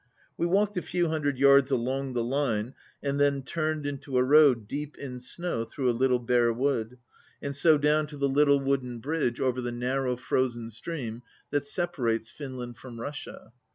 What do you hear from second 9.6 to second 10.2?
the narrow